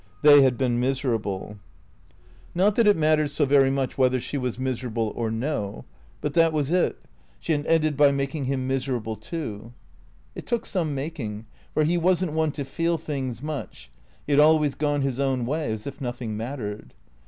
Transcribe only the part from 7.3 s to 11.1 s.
she had ended by making him miserable too. It took some